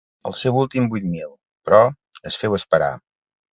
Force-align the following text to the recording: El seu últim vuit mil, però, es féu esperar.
El 0.29 0.35
seu 0.43 0.55
últim 0.61 0.87
vuit 0.93 1.05
mil, 1.11 1.35
però, 1.69 1.83
es 2.33 2.43
féu 2.45 2.59
esperar. 2.61 2.91